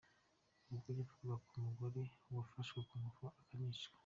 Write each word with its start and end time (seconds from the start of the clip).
Ubwo 0.71 0.89
yavugaga 0.99 1.35
k’umugore 1.47 2.01
wafashwe 2.35 2.79
ku 2.87 2.93
ngufu 2.99 3.25
akanicwa…. 3.41 3.97